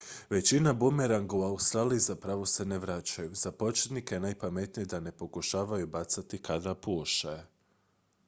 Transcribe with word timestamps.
većina 0.29 0.73
bumeranga 0.73 1.35
u 1.35 1.41
australiji 1.41 1.99
zapravo 1.99 2.45
se 2.45 2.65
ne 2.65 2.79
vraćaju 2.79 3.33
za 3.35 3.51
početnike 3.51 4.15
je 4.15 4.19
najpametnije 4.19 4.85
da 4.85 4.99
ne 4.99 5.11
pokušavaju 5.17 5.87
bacati 5.87 6.41
kada 6.41 6.75
puše 6.75 7.43